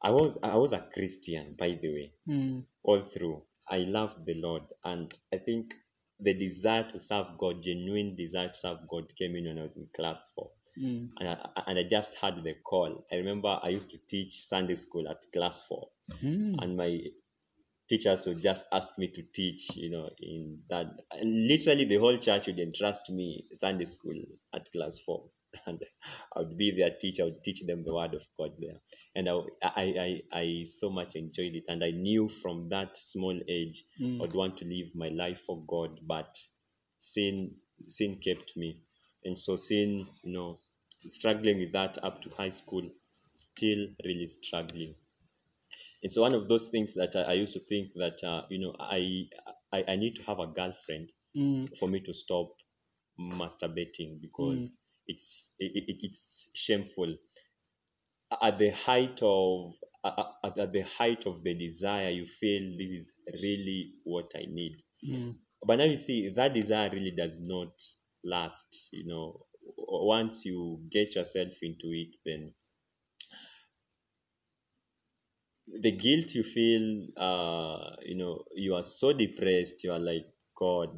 [0.01, 2.65] i was i was a christian by the way Mm.
[2.83, 5.73] all through i loved the lord and i think
[6.19, 9.77] the desire to serve god genuine desire to serve god came in when i was
[9.77, 11.09] in class four Mm.
[11.19, 13.05] and I, and I just had the call.
[13.11, 15.89] I remember I used to teach Sunday school at class four,
[16.23, 16.61] Mm.
[16.61, 16.99] and my
[17.89, 20.87] teachers would just ask me to teach, you know, in that.
[21.23, 24.19] Literally, the whole church would entrust me Sunday school
[24.53, 25.29] at class four,
[25.65, 25.83] and
[26.35, 27.23] I would be their teacher.
[27.23, 28.79] I would teach them the word of God there,
[29.15, 29.33] and I,
[29.63, 34.21] I, I, I so much enjoyed it, and I knew from that small age Mm.
[34.23, 36.37] I'd want to live my life for God, but
[36.99, 37.55] sin
[37.87, 38.81] sin kept me,
[39.23, 42.89] and so sin, you know, struggling with that up to high school,
[43.33, 44.95] still really struggling.
[46.03, 48.59] And so one of those things that I, I used to think that uh, you
[48.59, 49.29] know I,
[49.71, 51.69] I I need to have a girlfriend Mm.
[51.77, 52.49] for me to stop
[53.19, 57.13] masturbating because it's it, it, it's shameful.
[58.41, 59.73] at the height of
[60.05, 64.45] at, at- at the height of the desire you feel this is really what i
[64.49, 65.35] need Mm.
[65.67, 67.71] but now you see that desire really does not
[68.23, 69.45] last you know
[69.77, 72.53] once you get yourself into it then
[75.85, 76.85] the guilt you feel
[77.27, 80.25] uh you know you are so depressed you are like
[80.57, 80.91] god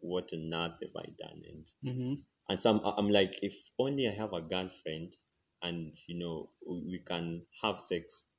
[0.00, 2.24] what on earth have i done and Mhm.
[2.52, 5.16] And so I'm, I'm like if only i have a girlfriend
[5.62, 8.30] and you know we can have sex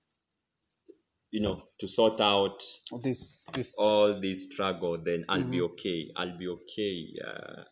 [1.31, 2.63] you know to sort out
[3.03, 3.77] This this.
[3.77, 5.69] all this struggle then i'll be Mhm.
[5.69, 6.11] okay.
[6.15, 7.63] I'll be okay uh,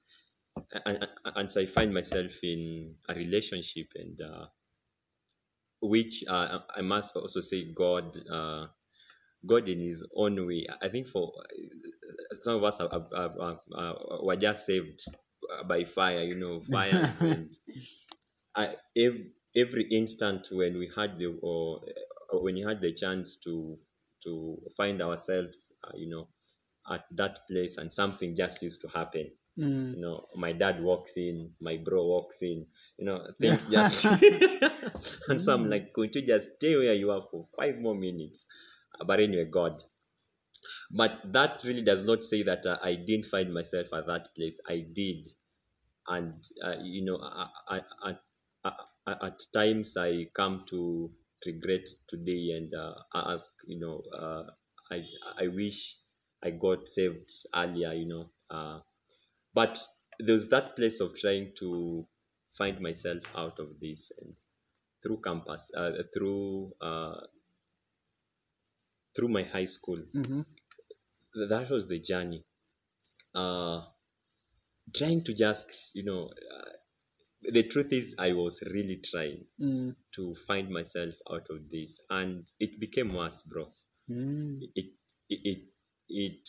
[0.86, 4.48] and, and, and so i find myself in a relationship and uh,
[5.82, 8.68] which uh, i must also say god uh,
[9.46, 10.68] god in his own way.
[10.82, 11.34] I think for
[12.42, 15.02] some of us are, were just saved
[15.68, 17.50] by fire you know fire and
[18.56, 21.82] I, every, every instant when we had the or,
[22.30, 23.78] or when you had the chance to
[24.24, 26.28] to find ourselves uh, you know
[26.92, 29.32] at that place and something just used to happen.
[29.60, 29.96] Mm.
[29.96, 32.66] you know my dad walks in my bro walks in
[32.98, 34.06] you know things just
[35.28, 38.46] and so i'm like going to just stay where you are for five more minutes?
[38.98, 39.84] Uh, but anyway god.
[40.90, 44.58] But that really does not say that uh, i didn't find myself at that place.
[44.70, 45.28] I did
[46.08, 46.34] and
[46.64, 51.12] uh, you know I, I, I, at times i come to
[51.46, 54.44] regret today and uh, ask you know uh,
[54.92, 55.04] i
[55.38, 55.98] i wish
[56.44, 58.80] i got saved earlier you know uh,
[59.54, 59.80] but
[60.20, 62.08] there's that place of trying to
[62.58, 64.36] find myself out of this and
[65.04, 67.22] through campus uh, through uh,
[69.16, 70.46] through my high school Mhm.
[71.50, 72.42] that was the journey
[73.36, 73.86] uh
[74.96, 76.72] trying to just you know uh,
[77.52, 79.96] the truth is i was really trying Mm.
[80.16, 83.66] to find myself out of this and it became worse bro
[84.10, 84.60] Mm.
[84.76, 84.86] it
[85.30, 85.40] it
[86.10, 86.40] it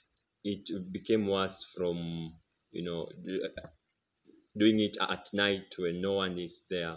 [0.45, 2.33] it, it became worse from
[2.73, 3.09] you know
[4.57, 6.97] doing it at night when no one is there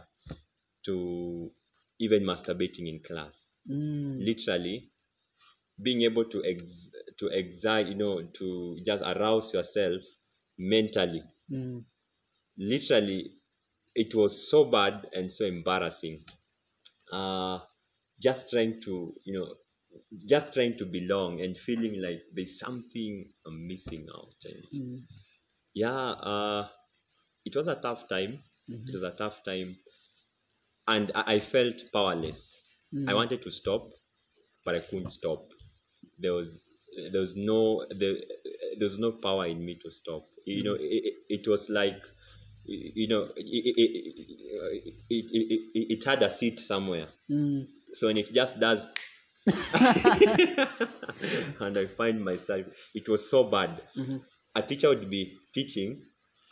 [0.86, 1.52] to
[2.00, 4.20] even masturbating in class Mm.
[4.24, 4.90] literally
[5.84, 10.02] being able to ex to excite you know to just arouse yourself
[10.58, 11.86] mentally Mm.
[12.58, 13.32] literally
[13.96, 16.18] it was so bad and so embarrassing
[17.14, 17.60] uh
[18.22, 19.50] just trying to you know
[20.28, 25.06] just trying to belong and feeling like there's something i'm missing out and Mm.
[25.74, 26.68] yeah uh
[27.46, 28.34] it was a tough time
[28.70, 28.90] Mhm.
[28.90, 29.76] it was a tough time
[30.88, 32.42] and i, I felt powerless
[32.94, 33.10] Mm.
[33.10, 33.84] I wanted to stop,
[34.66, 35.42] but I couldn't stop.
[36.20, 36.64] There was
[37.12, 38.16] there was no there,
[38.80, 40.24] there was no power in me to stop.
[40.46, 42.02] You know, it, it, it was like
[42.68, 43.76] you know it, it,
[45.10, 47.08] it, it, it, had a seat somewhere.
[47.30, 47.66] Mm.
[47.94, 48.88] So when it just does,
[51.60, 53.82] and I find myself, it was so bad.
[53.98, 54.22] Mhm.
[54.56, 56.02] A teacher would be teaching,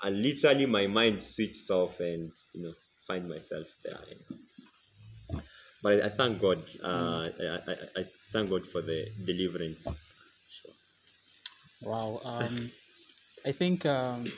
[0.03, 2.73] and literally my mind switches off, and you know,
[3.07, 3.99] find myself there.
[5.81, 6.63] But I, I thank God.
[6.83, 9.87] Uh, I, I, I thank God for the deliverance.
[11.83, 12.19] Wow.
[12.23, 12.71] Um,
[13.45, 14.31] I think um,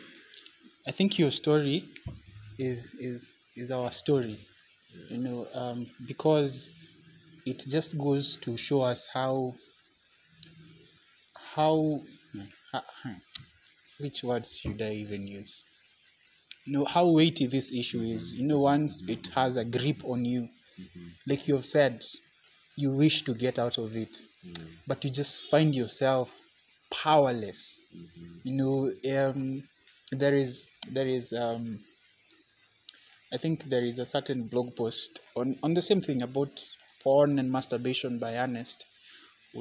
[0.88, 1.84] I think your story
[2.58, 4.40] is is is our story.
[5.10, 6.72] You know, um, because
[7.46, 9.54] it just goes to show us how
[11.54, 12.02] how,
[14.00, 15.64] which words should I even use?
[16.66, 18.34] You know how weighty this issue is.
[18.34, 21.14] You know, once it has a grip on you, Mhm.
[21.28, 22.04] like you've said,
[22.78, 26.40] you wish to get out of it, Mm, but you just find yourself
[26.92, 27.82] powerless.
[27.96, 28.78] Mhm, you know
[29.18, 29.64] um,
[30.12, 31.80] there is there is um,
[33.34, 36.54] i think there is a certain blog post on on the same thing about
[37.04, 38.86] porn and masturbation by ernest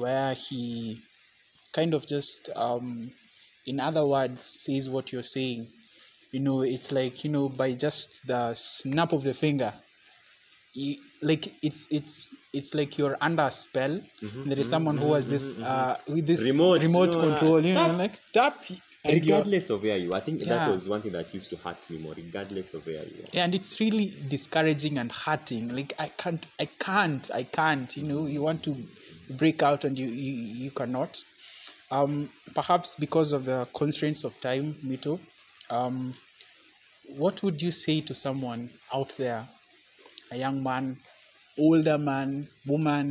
[0.01, 0.99] where he
[1.73, 3.11] kind of just um,
[3.67, 5.67] in other words says what you're saying.
[6.33, 9.73] You know it's like you know by just the snap of the finger
[10.75, 15.13] you, like it's it's it's like you're under a spell mhm, there is someone who
[15.13, 15.87] mhm, has this mhm, mhm.
[15.87, 18.63] uh with this Remote, remote, you know, control you know like tap
[19.07, 20.47] regardless of where you are, I think Yeah.
[20.47, 23.33] that was one thing that used to hurt me more, regardless of where you are.
[23.33, 28.03] Yeah, and it's really discouraging and hurting like i can't i can't i can't you
[28.07, 28.75] know you want to
[29.37, 30.33] break out and you you,
[30.65, 31.17] you cannot
[31.91, 35.19] um perhaps because of the constraints of time mito
[35.69, 36.13] um
[37.05, 39.49] what would you say to someone out there
[40.35, 40.85] a young man
[41.67, 42.29] older man
[42.73, 43.07] woman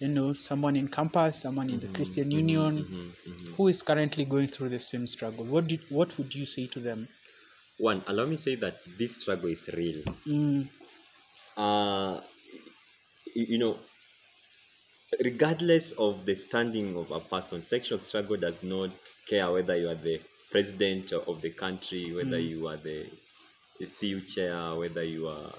[0.00, 3.54] you know someone in campus someone in the christian Mhm, union mhm, mhm.
[3.56, 6.80] who is currently going through the same struggle what did what would you say to
[6.88, 7.08] them
[7.78, 10.02] One, allow me to say that this struggle is real.
[10.26, 10.68] mm,
[11.56, 12.20] Uh,
[13.36, 13.78] y- you know,
[15.24, 18.90] regardless of the standing of a person, sexual struggle does not
[19.28, 20.20] care whether you are the
[20.50, 22.48] president of the country, whether Mm.
[22.50, 23.06] you are the,
[23.80, 25.52] the CU chair, whether you are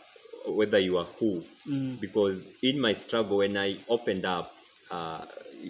[0.48, 1.43] whether you are who.
[1.68, 2.00] Mm.
[2.00, 4.52] Because in my struggle, when I opened up,
[4.91, 5.26] uh,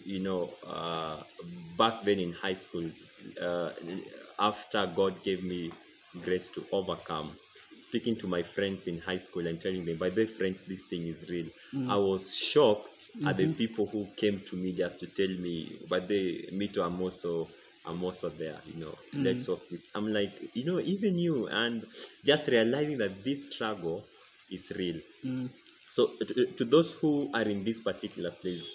[0.05, 1.23] you know, uh,
[1.77, 2.89] back then in high school,
[3.41, 3.71] uh,
[4.39, 5.71] after God gave me
[6.23, 7.37] grace to overcome,
[7.73, 11.07] speaking to my friends in high school and telling them, by the friends, this thing
[11.07, 11.47] is real.
[11.73, 11.89] Mm.
[11.89, 13.57] I was shocked at the Mhm.
[13.57, 17.47] people who came to me just to tell me, but they, me too, I'm also,
[17.85, 19.23] I'm also there, you know, Mm.
[19.25, 19.87] let's work this.
[19.95, 21.85] I'm like, you know, even you, and
[22.25, 24.07] just realizing that this struggle
[24.51, 24.99] is real.
[25.25, 25.49] Mm.
[25.87, 28.65] So, to, to those who are in this particular place,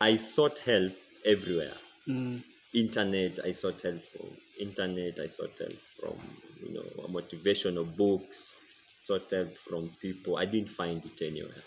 [0.00, 0.92] I sought help
[1.24, 1.74] everywhere.
[2.08, 2.42] Mm.
[2.74, 4.28] Internet, I sought help from
[4.58, 5.18] internet.
[5.20, 6.16] I sought help from
[6.64, 8.54] you know motivational books.
[8.98, 10.36] Sought help from people.
[10.36, 11.62] I didn't find it anywhere.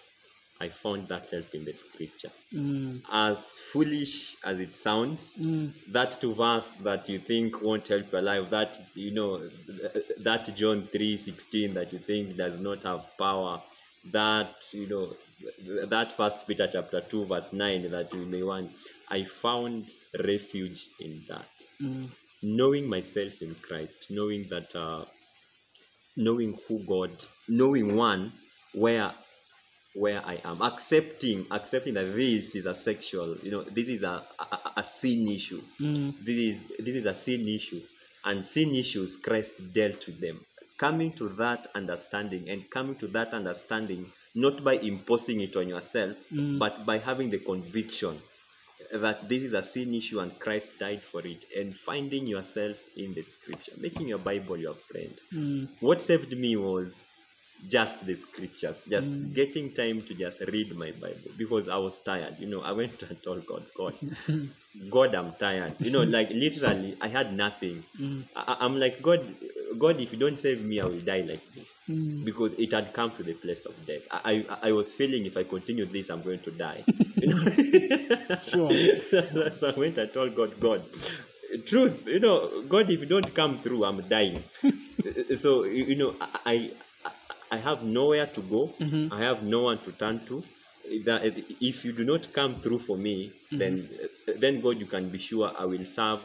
[0.59, 2.31] I found that help in the scripture.
[2.53, 3.01] Mm.
[3.11, 5.73] As foolish as it sounds, Mm.
[5.91, 9.39] that two verse that you think won't help your life, that you know,
[10.23, 13.61] that John three sixteen that you think does not have power,
[14.11, 15.13] that you know,
[15.89, 18.71] that First Peter chapter two verse nine that you may want.
[19.09, 19.89] I found
[20.23, 21.49] refuge in that,
[21.81, 22.09] Mm.
[22.41, 25.05] knowing myself in Christ, knowing that, uh,
[26.15, 27.11] knowing who God,
[27.49, 28.31] knowing one
[28.73, 29.13] where
[29.95, 34.23] where I am, accepting accepting that this is a sexual, you know, this is a
[34.39, 36.13] a, a sin issue Mm.
[36.25, 37.79] this is this is a sin issue
[38.25, 40.39] and sin issues christ dealt with them
[40.77, 46.15] coming to that understanding and coming to that understanding not by imposing it on yourself
[46.31, 46.59] Mm.
[46.59, 48.17] but by having the conviction
[48.91, 53.13] that this is a sin issue and christ died for it and finding yourself in
[53.13, 55.67] the scripture making your bible your friend Mm.
[55.81, 56.93] what saved me was
[57.67, 59.33] just the scriptures just Mm.
[59.33, 63.01] getting time to just read my bible because i was tired you know i went
[63.03, 63.93] and told god god
[64.89, 65.75] God, I'm tired.
[65.79, 67.81] You know, like literally, I had nothing.
[67.99, 68.23] Mm.
[68.35, 69.25] I, I'm like, God,
[69.79, 71.77] God, if you don't save me, I will die like this.
[71.89, 72.25] Mm.
[72.25, 74.01] Because it had come to the place of death.
[74.11, 76.83] I, I, I was feeling if I continue this, I'm going to die.
[77.21, 78.37] You know?
[78.43, 78.69] Sure.
[79.57, 80.83] so I went and told God, God,
[81.65, 84.43] truth, you know, God, if you don't come through, I'm dying.
[85.35, 86.71] so, you know, I,
[87.55, 88.61] I, have nowhere to go.
[88.79, 89.11] Mhm.
[89.11, 90.43] I have no one to turn to.
[91.05, 91.21] That
[91.71, 93.15] if you do not come through for me,
[93.51, 93.73] then
[94.43, 96.19] then God, you can be sure I will serve.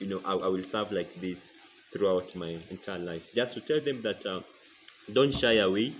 [0.00, 1.52] You know, I, I will serve like this
[1.92, 3.24] throughout my entire life.
[3.34, 4.40] Just to tell them that uh,
[5.12, 5.92] don't shy away.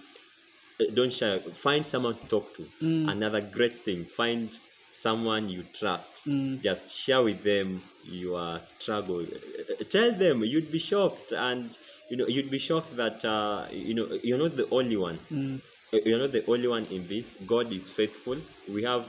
[0.81, 1.39] Uh, Don't shy.
[1.67, 2.63] Find someone to talk to.
[2.83, 3.11] Mm.
[3.13, 4.05] Another great thing.
[4.05, 4.49] Find
[4.91, 6.13] someone you trust.
[6.27, 6.61] Mm.
[6.63, 9.21] Just share with them your struggle.
[9.23, 11.69] Uh, Tell them you'd be shocked, and
[12.11, 15.19] you know you'd be shocked that uh, you know you're not the only one.
[15.31, 15.61] Mm.
[15.93, 17.37] You're not the only one in this.
[17.47, 18.37] God is faithful.
[18.69, 19.07] We have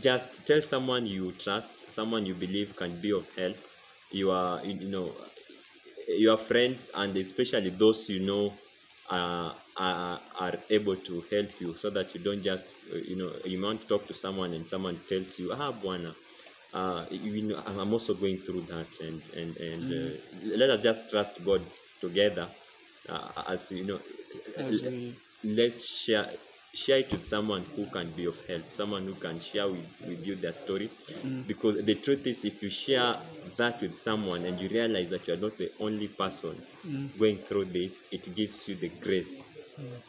[0.00, 3.56] just tell someone you trust, someone you believe can be of help.
[4.12, 5.12] You are, you know,
[6.08, 8.54] your friends and especially those you know
[9.10, 13.60] uh, are, are able to help you so that you don't just, you know, you
[13.62, 16.14] want to talk to someone and someone tells you, ah, Bwana,
[16.74, 21.10] uh, you know, I'm also going through that, and and and uh, let us just
[21.10, 21.62] trust God
[22.00, 22.48] together,
[23.08, 24.00] uh, as you know,
[24.56, 26.28] As we, let's share
[26.74, 30.20] share it with someone who can be of help someone who can share with, with
[30.26, 30.90] you their story
[31.24, 31.46] Mm.
[31.46, 33.16] because the truth is if you share
[33.56, 37.18] that with someone and you realize that you are not the only person Mm.
[37.18, 39.34] going through this it gives you the grace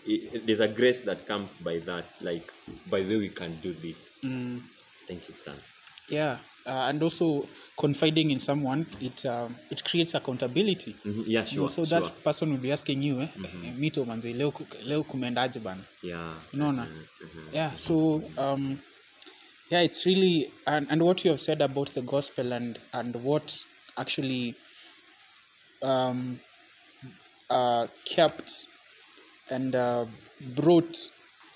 [0.06, 2.48] It- there's a grace that comes by that like
[2.88, 4.60] by the way we can do this mm.
[5.08, 5.60] thank you stan
[6.10, 7.48] yeah, uh, and also
[7.80, 10.96] confiding in someone, it um, it creates accountability.
[11.06, 13.66] Mhm, yeah You know, sure so sure that person will be asking you, eh, Mhm.
[13.66, 14.52] eh, mito manze leo,
[14.84, 15.84] leo kumeendaje bana?
[16.02, 16.86] yeah Unaona?
[16.88, 17.54] Mhm, mhm.
[17.54, 18.80] yeah so um
[19.72, 23.54] yeah it's really and, and what you have said about the gospel and and what
[23.98, 24.56] actually
[25.82, 26.40] um
[27.50, 28.52] uh kept
[29.50, 30.06] and uh,
[30.56, 30.96] brought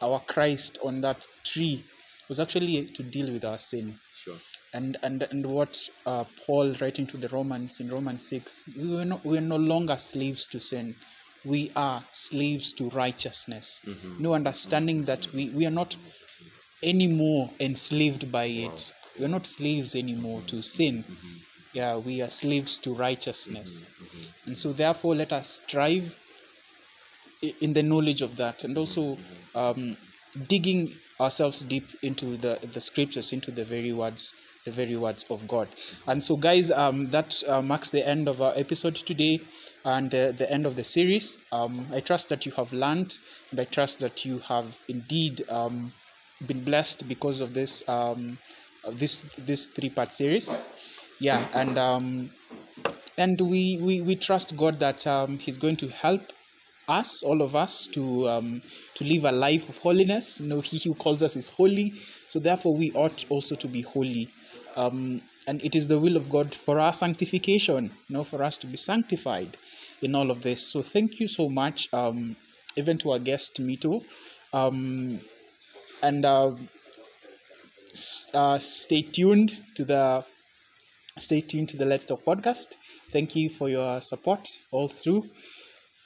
[0.01, 1.83] our christ on that tree
[2.29, 4.39] was actually to deal with our sin sure
[4.73, 9.05] and and and what uh, Paul writing to the Romans in Romans six, we are
[9.05, 10.95] no we are no longer slaves to sin,
[11.45, 13.79] we are slaves to righteousness.
[13.85, 14.19] Mhm.
[14.19, 15.95] No understanding that we we are not
[16.81, 18.93] anymore enslaved by it.
[19.19, 21.03] We are not slaves anymore to sin.
[21.07, 21.39] Mhm,
[21.73, 23.83] Yeah, we are slaves to righteousness.
[23.83, 24.25] mhm.
[24.45, 26.15] And so, therefore, let us strive
[27.61, 29.17] in the knowledge of that and also
[29.55, 29.97] um,
[30.47, 30.93] digging
[31.23, 34.33] ourselves deep into the, the scriptures, into the very words.
[34.65, 35.67] The very words of God,
[36.07, 39.41] and so, guys, um, that uh, marks the end of our episode today,
[39.83, 41.37] and uh, the end of the series.
[41.51, 43.17] Um, I trust that you have learned,
[43.51, 45.91] and I trust that you have indeed um,
[46.47, 48.37] been blessed because of this um,
[48.93, 50.61] this this three part series.
[51.19, 52.29] Yeah, and um,
[53.17, 56.21] and we, we we trust God that um, He's going to help
[56.87, 58.61] us, all of us, to um,
[58.95, 60.39] to live a life of holiness.
[60.39, 61.93] You know, He who calls us is holy,
[62.29, 64.29] so therefore we ought also to be holy.
[64.75, 68.57] Um, and it is the will of God for our sanctification, you know, for us
[68.59, 69.57] to be sanctified
[70.01, 70.65] in all of this.
[70.65, 72.35] So thank you so much, um,
[72.77, 74.03] even to our guest Mito,
[74.53, 75.19] um,
[76.01, 76.55] and uh,
[78.33, 80.23] uh, stay tuned to the
[81.17, 82.75] stay tuned to the Let's Talk podcast.
[83.11, 85.25] Thank you for your support all through.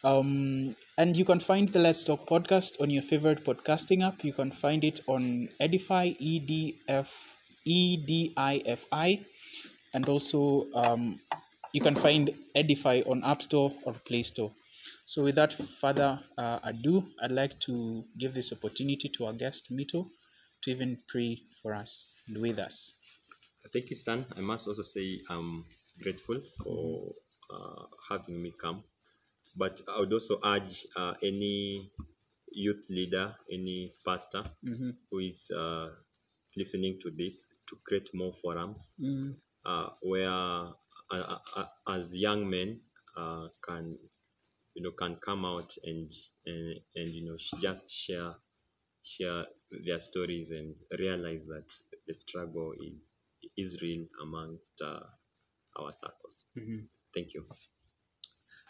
[0.03, 4.23] Um, and you can find the Let's Talk podcast on your favorite podcasting app.
[4.23, 7.11] You can find it on Edify, E D F
[7.65, 9.25] E D I F I,
[9.93, 11.19] and also um,
[11.73, 14.51] you can find Edify on App Store or Play Store.
[15.05, 20.07] So, without further uh, ado, I'd like to give this opportunity to our guest Mito
[20.63, 22.93] to even pray for us and with us.
[23.73, 24.25] Thank you, Stan.
[24.35, 25.65] I must also say I'm
[26.01, 27.11] grateful for
[27.49, 28.83] uh, having me come.
[29.57, 31.91] But I would also urge uh, any
[32.51, 34.97] youth leader, any pastor Mhm.
[35.11, 35.89] who is uh,
[36.55, 39.35] listening to this to create more forums Mm,
[39.65, 40.71] uh, where uh,
[41.11, 42.81] uh, uh, as young men
[43.17, 43.97] uh, can
[44.75, 46.09] you know can come out and
[46.45, 48.33] and, and you know just share
[49.03, 49.45] share
[49.85, 51.67] their stories and realize that
[52.07, 53.23] the struggle is
[53.57, 55.01] is real amongst uh,
[55.79, 56.89] our circles mhm.
[57.13, 57.43] thank you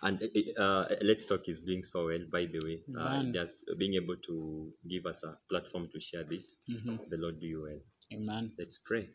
[0.04, 2.82] and uh, uh, let's talk is doing so well by the way.
[2.98, 6.56] Uh, just being able to give us a platform to share this.
[6.70, 7.00] Mhm.
[7.10, 7.82] the lord do you well
[8.14, 8.52] Amen.
[8.58, 9.08] let's pray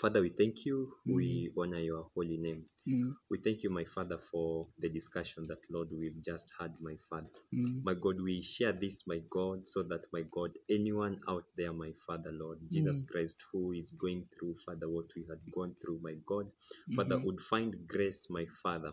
[0.00, 0.92] father we thank you.
[1.06, 2.64] We honor your holy name.
[2.88, 6.96] Mm, we thank you, my Father, for the discussion that, Lord, we've just had, my
[7.10, 7.28] Father.
[7.54, 11.72] mm, My God, we share this, my God, so that, my God, anyone out there,
[11.72, 16.00] my Father, Lord, Jesus Christ, who is going through, Father, what we had gone through,
[16.02, 16.46] my God,
[16.94, 18.92] Father, would find grace, my Father,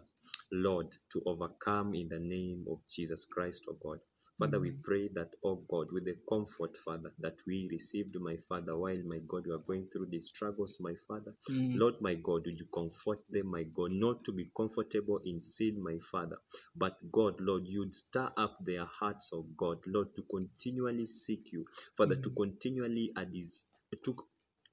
[0.51, 3.99] Lord, to overcome in the name of Jesus Christ, oh God.
[4.43, 8.77] Father, we pray that, oh God, with the comfort, Father, that we received, my Father,
[8.77, 12.43] while, my God, we are going through these struggles, my Father, mm, Lord, my God,
[12.47, 16.37] would you comfort them, my God, not to be comfortable in sin, my Father,
[16.75, 21.65] but God, Lord, you'd stir up their hearts, oh God, Lord, to continually seek you,
[21.97, 23.65] Father, to continually adis-
[24.05, 24.15] to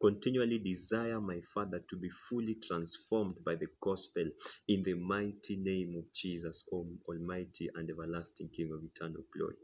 [0.02, 4.26] continually desire, my Father, to be fully transformed by the gospel
[4.68, 9.56] in the mighty name of Jesus, O Almighty and everlasting King of eternal glory.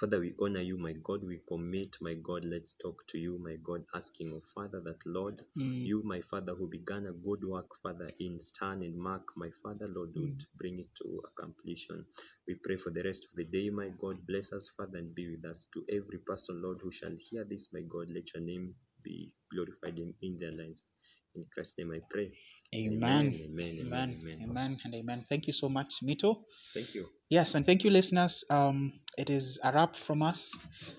[0.00, 1.22] Father, we honor you, my God.
[1.24, 2.44] We commit, my God.
[2.44, 5.86] Let's talk to you, my God, asking, oh Father, that Lord, mm.
[5.86, 9.88] you, my Father, who began a good work, Father, in Stan and Mark, my Father,
[9.88, 12.04] Lord, would bring it to a completion.
[12.48, 14.18] We pray for the rest of the day, my God.
[14.26, 15.68] Bless us, Father, and be with us.
[15.74, 18.74] To every person, Lord, who shall hear this, my God, let your name
[19.06, 20.90] be glorified in, in their lives.
[21.34, 22.32] In Christ's name I pray.
[22.74, 22.98] Amen.
[23.00, 24.16] Amen, amen, Amen.
[24.20, 24.38] amen.
[24.42, 24.78] Amen.
[24.84, 25.24] And amen.
[25.28, 26.42] Thank you so much, Mito.
[26.74, 27.06] Thank you.
[27.30, 28.42] Yes, and thank you, listeners.
[28.50, 30.56] Um, it is a wrap from us,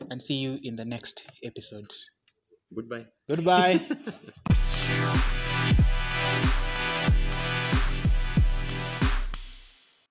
[0.10, 1.91] and see you in the next episode.
[2.74, 3.05] Goodbye.
[3.28, 3.82] Goodbye.